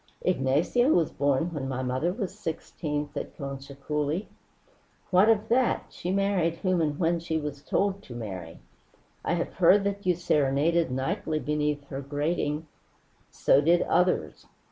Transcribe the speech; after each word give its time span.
"Ignacio 0.23 0.89
was 0.89 1.11
born 1.11 1.53
when 1.53 1.67
my 1.67 1.83
mother 1.83 2.11
was 2.11 2.33
sixteen," 2.33 3.07
said 3.13 3.37
Concha 3.37 3.75
coolly. 3.75 4.27
"What 5.11 5.29
of 5.29 5.47
that? 5.49 5.85
She 5.91 6.09
married 6.09 6.55
whom 6.55 6.81
and 6.81 6.97
when 6.97 7.19
she 7.19 7.37
was 7.37 7.61
told 7.61 8.01
to 8.01 8.15
marry." 8.15 8.57
"I 9.23 9.33
have 9.35 9.53
heard 9.53 9.83
that 9.83 10.03
you 10.07 10.15
serenaded 10.15 10.89
nightly 10.89 11.37
beneath 11.37 11.83
her 11.89 12.01
grating" 12.01 12.65
"So 13.45 13.61
did 13.61 13.83
others." 13.83 14.47